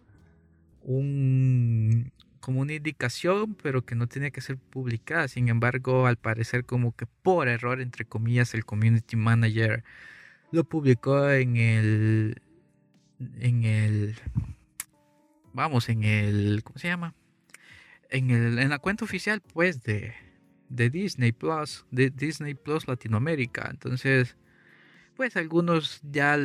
[0.88, 5.28] un como una indicación, pero que no tenía que ser publicada.
[5.28, 9.84] Sin embargo, al parecer como que por error, entre comillas, el community manager
[10.52, 12.42] lo publicó en el
[13.40, 14.16] en el
[15.54, 17.16] vamos, en el ¿cómo se llama?
[18.10, 20.14] En el en la cuenta oficial pues de
[20.70, 23.68] de Disney Plus, de Disney Plus Latinoamérica.
[23.72, 24.38] Entonces,
[25.16, 26.38] pues algunos ya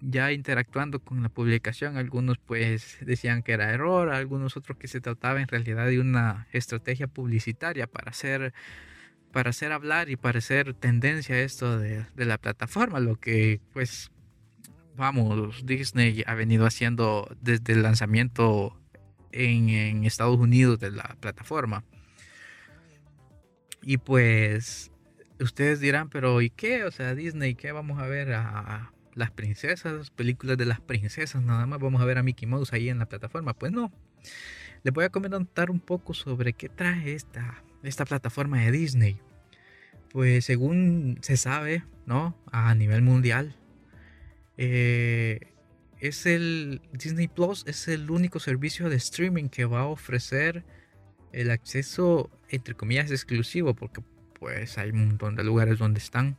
[0.00, 5.00] ya interactuando con la publicación, algunos pues decían que era error, algunos otros que se
[5.00, 8.52] trataba en realidad de una estrategia publicitaria para hacer,
[9.32, 14.10] para hacer hablar y para hacer tendencia a esto de, la plataforma, lo que pues
[14.96, 18.78] vamos, Disney ha venido haciendo desde el lanzamiento
[19.32, 21.84] en, en Estados Unidos de la plataforma.
[23.82, 24.90] Y pues
[25.40, 26.84] ustedes dirán, pero ¿y qué?
[26.84, 31.66] O sea, Disney, ¿qué vamos a ver a, las princesas, películas de las princesas, nada
[31.66, 33.54] más vamos a ver a Mickey Mouse ahí en la plataforma.
[33.54, 33.90] Pues no.
[34.84, 39.18] Les voy a comentar un poco sobre qué trae esta, esta plataforma de Disney.
[40.12, 42.38] Pues según se sabe, ¿no?
[42.52, 43.56] A nivel mundial,
[44.58, 45.40] eh,
[45.98, 50.64] es el Disney Plus es el único servicio de streaming que va a ofrecer
[51.32, 54.02] el acceso entre comillas exclusivo porque
[54.38, 56.36] pues hay un montón de lugares donde están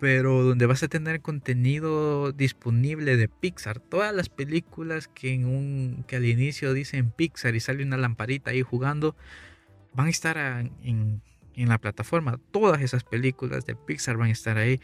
[0.00, 3.80] pero donde vas a tener contenido disponible de Pixar.
[3.80, 8.50] Todas las películas que, en un, que al inicio dicen Pixar y sale una lamparita
[8.50, 9.14] ahí jugando,
[9.92, 11.20] van a estar en,
[11.54, 12.40] en la plataforma.
[12.50, 14.80] Todas esas películas de Pixar van a estar ahí.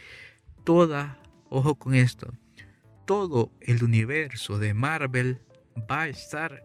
[0.64, 2.34] Toda, ojo con esto,
[3.06, 5.40] todo el universo de Marvel
[5.90, 6.62] va a estar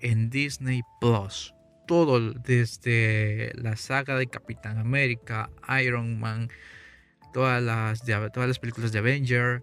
[0.00, 1.54] en Disney Plus.
[1.86, 5.48] Todo desde la saga de Capitán América,
[5.82, 6.50] Iron Man,
[7.32, 9.62] todas las, todas las películas de Avenger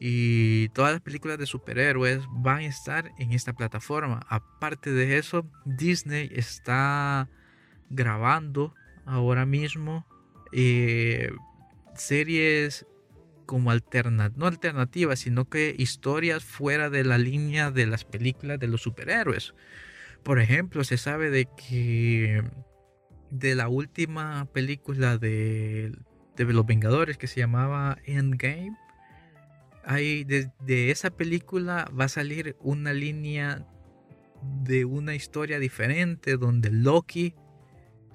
[0.00, 4.20] y todas las películas de superhéroes van a estar en esta plataforma.
[4.28, 7.28] Aparte de eso, Disney está
[7.90, 8.74] grabando
[9.06, 10.06] ahora mismo
[10.52, 11.30] eh,
[11.94, 12.86] series
[13.46, 18.68] como alternativas, no alternativas, sino que historias fuera de la línea de las películas de
[18.68, 19.54] los superhéroes.
[20.22, 22.42] Por ejemplo, se sabe de que
[23.30, 25.92] de la última película de
[26.44, 28.76] de los Vengadores que se llamaba Endgame.
[29.84, 30.50] Ahí de,
[30.90, 33.66] esa película va a salir una línea
[34.62, 37.34] de una historia diferente donde Loki,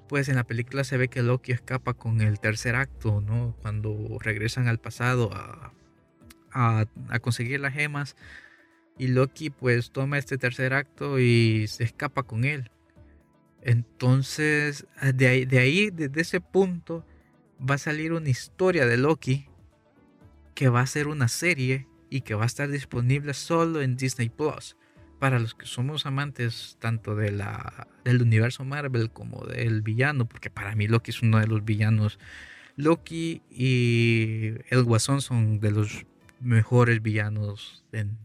[0.08, 3.56] pues en la película se ve que Loki escapa con el tercer acto, ¿no?
[3.60, 5.72] Cuando regresan al pasado a,
[6.52, 8.16] a, a conseguir las gemas
[8.98, 12.70] y Loki pues toma este tercer acto y se escapa con él.
[13.62, 17.04] Entonces, de ahí, de ahí, desde ese punto,
[17.68, 19.46] va a salir una historia de Loki
[20.54, 24.28] que va a ser una serie y que va a estar disponible solo en Disney
[24.28, 24.76] Plus.
[25.18, 30.50] Para los que somos amantes tanto de la, del universo Marvel como del villano, porque
[30.50, 32.18] para mí Loki es uno de los villanos.
[32.76, 36.04] Loki y el Guasón son de los
[36.40, 38.18] mejores villanos en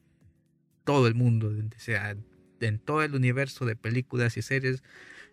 [0.83, 2.17] todo el mundo, sea,
[2.59, 4.83] en todo el universo de películas y series.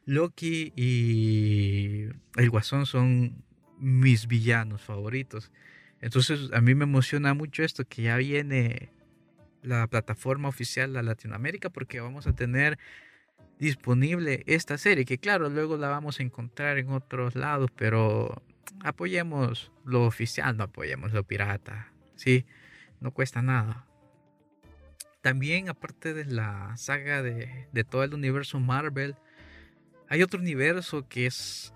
[0.04, 2.04] Loki y
[2.36, 3.42] el Guasón son
[3.78, 5.50] mis villanos favoritos.
[6.00, 8.90] Entonces a mí me emociona mucho esto, que ya viene
[9.62, 12.78] la plataforma oficial de Latinoamérica porque vamos a tener
[13.58, 18.42] disponible esta serie, que claro, luego la vamos a encontrar en otros lados, pero
[18.80, 22.44] apoyemos lo oficial, no apoyemos lo pirata, ¿sí?
[23.00, 23.86] No cuesta nada.
[25.22, 29.16] También, aparte de la saga de, de todo el universo Marvel,
[30.08, 31.72] hay otro universo que es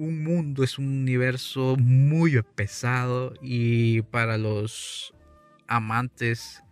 [0.00, 5.14] un mundo, es un universo muy pesado y para los
[5.66, 6.62] amantes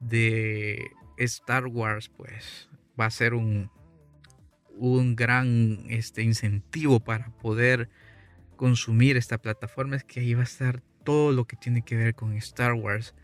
[0.00, 3.70] de Star Wars, pues va a ser un,
[4.70, 7.90] un gran este, incentivo para poder
[8.56, 9.96] consumir esta plataforma.
[9.96, 13.14] Es que ahí va a estar todo lo que tiene que ver con Star Wars.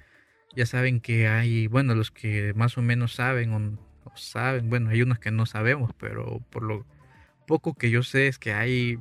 [0.55, 5.01] Ya saben que hay, bueno, los que más o menos saben o saben, bueno, hay
[5.01, 6.87] unos que no sabemos, pero por lo
[7.47, 8.99] poco que yo sé es que hay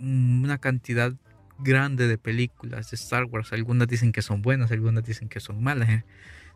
[0.00, 1.12] una cantidad
[1.58, 3.52] grande de películas de Star Wars.
[3.52, 5.88] Algunas dicen que son buenas, algunas dicen que son malas.
[5.88, 6.04] ¿eh?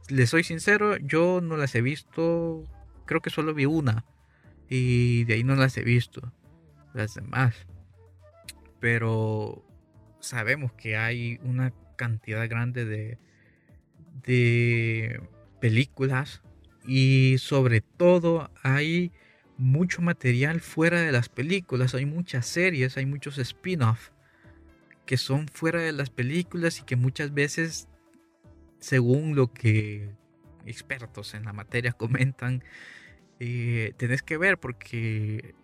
[0.09, 2.66] Les soy sincero, yo no las he visto.
[3.07, 4.05] Creo que solo vi una
[4.68, 6.32] y de ahí no las he visto,
[6.95, 7.55] las demás.
[8.80, 9.64] Pero
[10.20, 13.18] sabemos que hay una cantidad grande de,
[14.24, 15.20] de
[15.61, 16.43] películas
[16.86, 19.12] y sobre todo hay
[19.62, 24.10] mucho material fuera de las películas, hay muchas series, hay muchos spin-off
[25.06, 27.88] que son fuera de las películas y que muchas veces,
[28.78, 30.10] según lo que
[30.66, 32.62] expertos en la materia comentan,
[33.40, 35.54] eh, tenés que ver porque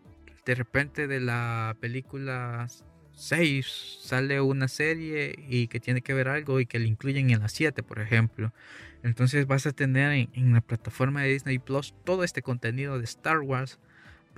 [0.44, 2.68] de repente de la película
[3.12, 7.40] 6 sale una serie y que tiene que ver algo y que le incluyen en
[7.40, 8.52] la 7, por ejemplo.
[9.02, 13.40] Entonces vas a tener en, la plataforma de Disney Plus todo este contenido de Star
[13.40, 13.78] Wars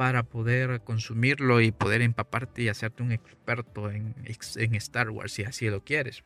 [0.00, 4.14] para poder consumirlo y poder empaparte y hacerte un experto en,
[4.76, 6.24] Star Wars si así lo quieres.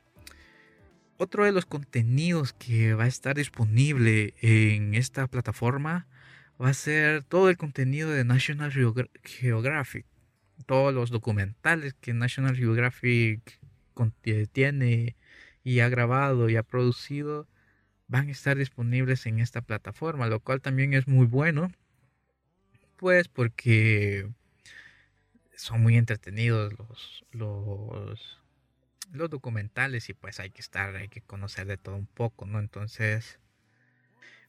[1.17, 6.07] Otro de los contenidos que va a estar disponible en esta plataforma
[6.63, 8.71] va a ser todo el contenido de National
[9.25, 10.07] Geographic
[10.67, 13.59] todos los documentales que National Geographic
[14.53, 15.17] tiene
[15.65, 17.49] y ha grabado y ha producido
[18.07, 21.73] van a estar disponibles en esta plataforma, lo cual también es muy bueno,
[22.97, 24.29] pues porque
[25.57, 28.43] son muy entretenidos los, los,
[29.13, 32.59] los documentales y pues hay que estar, hay que conocer de todo un poco, ¿no?
[32.59, 33.39] Entonces,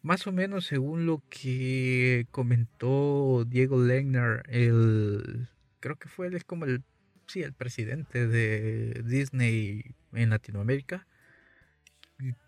[0.02, 6.43] más o menos según lo que comentó Diego Legner, el creo que fue él es
[6.43, 6.84] como el,
[7.28, 11.08] sí, el presidente de Disney en Latinoamérica.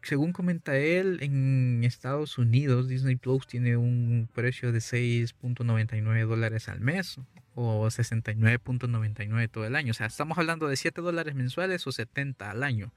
[0.01, 6.80] Según comenta él, en Estados Unidos Disney Plus tiene un precio de 6.99 dólares al
[6.80, 7.20] mes
[7.53, 9.91] o 69.99 todo el año.
[9.91, 12.93] O sea, estamos hablando de 7 dólares mensuales o 70 al año.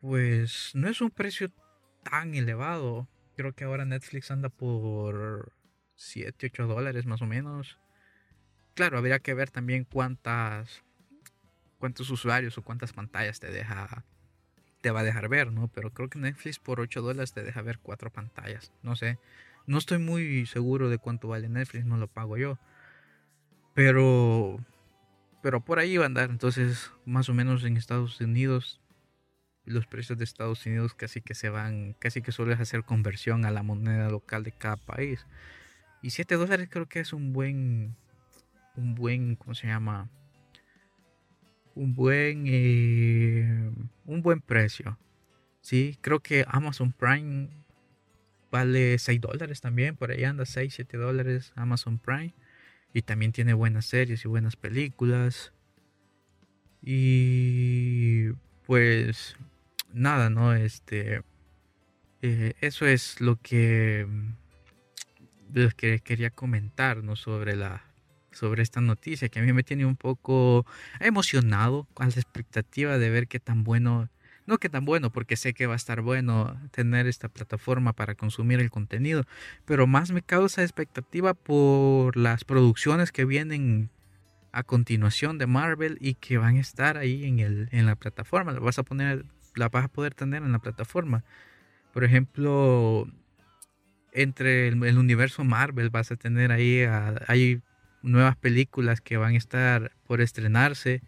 [0.00, 1.52] Pues no es un precio
[2.02, 3.08] tan elevado.
[3.36, 5.52] Creo que ahora Netflix anda por
[5.94, 7.78] 7, 8 dólares más o menos.
[8.74, 10.82] Claro, habría que ver también cuántas
[11.78, 14.04] cuántos usuarios o cuántas pantallas te deja
[14.84, 15.68] te va a dejar ver, ¿no?
[15.68, 18.70] Pero creo que Netflix por 8 dólares te deja ver cuatro pantallas.
[18.82, 19.18] No sé.
[19.66, 22.58] No estoy muy seguro de cuánto vale Netflix, no lo pago yo.
[23.72, 24.58] Pero
[25.42, 26.28] pero por ahí va a andar.
[26.28, 28.82] Entonces, más o menos en Estados Unidos
[29.64, 33.50] los precios de Estados Unidos casi que se van, casi que sueles hacer conversión a
[33.50, 35.24] la moneda local de cada país.
[36.02, 37.96] Y 7 dólares creo que es un buen
[38.76, 40.10] un buen, ¿cómo se llama?
[41.74, 43.70] Un buen, eh,
[44.06, 44.98] un buen precio.
[45.60, 47.48] Sí, creo que Amazon Prime
[48.50, 52.34] vale 6 dólares también, por ahí anda 6, 7 dólares Amazon Prime.
[52.92, 55.52] Y también tiene buenas series y buenas películas.
[56.80, 58.30] Y
[58.66, 59.36] pues
[59.92, 60.54] nada, ¿no?
[60.54, 61.22] Este,
[62.22, 64.06] eh, eso es lo que,
[65.52, 67.16] lo que quería comentar, ¿no?
[67.16, 67.82] Sobre la,
[68.34, 70.66] sobre esta noticia que a mí me tiene un poco
[71.00, 74.08] emocionado con la expectativa de ver qué tan bueno,
[74.46, 78.14] no qué tan bueno, porque sé que va a estar bueno tener esta plataforma para
[78.14, 79.24] consumir el contenido,
[79.64, 83.90] pero más me causa expectativa por las producciones que vienen
[84.52, 88.52] a continuación de Marvel y que van a estar ahí en, el, en la plataforma,
[88.52, 89.24] la vas a poner,
[89.56, 91.24] la vas a poder tener en la plataforma.
[91.92, 93.08] Por ejemplo,
[94.12, 97.20] entre el, universo Marvel vas a tener ahí, a,
[98.04, 101.02] nuevas películas que van a estar por estrenarse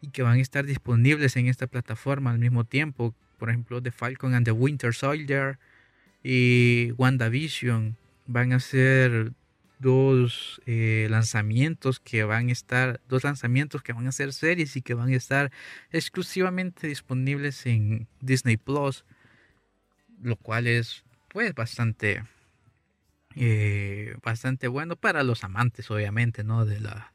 [0.00, 3.14] y que van a estar disponibles en esta plataforma al mismo tiempo.
[3.38, 5.58] Por ejemplo, The Falcon and the Winter Soldier
[6.22, 9.32] y WandaVision van a ser
[9.78, 14.82] dos eh, lanzamientos que van a estar, dos lanzamientos que van a ser series y
[14.82, 15.50] que van a estar
[15.90, 19.04] exclusivamente disponibles en Disney Plus,
[20.22, 22.22] lo cual es pues bastante
[23.36, 26.64] eh, bastante bueno para los amantes, obviamente, ¿no?
[26.64, 27.12] De la,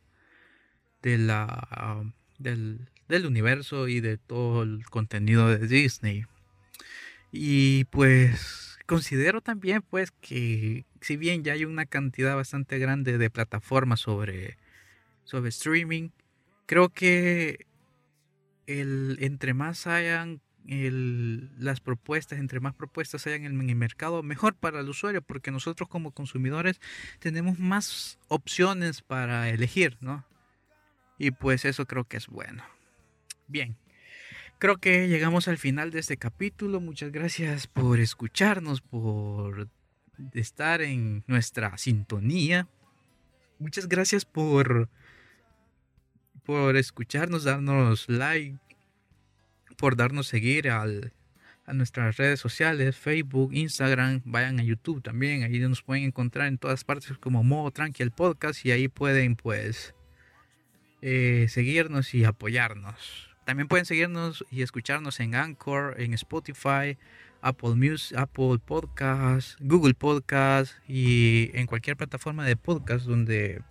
[1.01, 2.03] de la,
[2.37, 6.25] del, del universo y de todo el contenido de Disney.
[7.31, 13.29] Y pues considero también pues que si bien ya hay una cantidad bastante grande de
[13.29, 14.57] plataformas sobre,
[15.23, 16.09] sobre streaming,
[16.65, 17.65] creo que
[18.67, 24.79] el, entre más hayan las propuestas, entre más propuestas hayan en el mercado, mejor para
[24.79, 26.79] el usuario, porque nosotros como consumidores
[27.19, 30.25] tenemos más opciones para elegir, ¿no?
[31.17, 32.63] Y pues eso creo que es bueno.
[33.47, 33.77] Bien,
[34.57, 36.79] creo que llegamos al final de este capítulo.
[36.81, 39.69] Muchas gracias por escucharnos, por
[40.33, 42.67] estar en nuestra sintonía.
[43.59, 44.89] Muchas gracias por
[46.45, 48.59] por escucharnos, darnos like,
[49.75, 51.13] por darnos seguir al,
[51.65, 56.57] a nuestras redes sociales, Facebook, Instagram, vayan a YouTube también, ahí nos pueden encontrar en
[56.57, 59.95] todas partes como Modo Tranqui el podcast y ahí pueden pues
[61.01, 63.29] eh, seguirnos y apoyarnos.
[63.45, 66.97] También pueden seguirnos y escucharnos en Anchor, en Spotify,
[67.41, 73.61] Apple Music, Apple Podcast, Google Podcast y en cualquier plataforma de podcast donde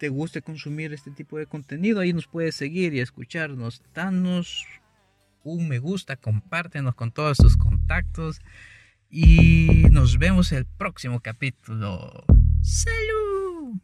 [0.00, 2.00] te guste consumir este tipo de contenido.
[2.00, 3.82] Ahí nos puedes seguir y escucharnos.
[3.94, 4.66] Danos
[5.44, 8.40] un me gusta, compártenos con todos tus contactos
[9.10, 12.24] y nos vemos el próximo capítulo.
[12.62, 13.78] ¡Salud!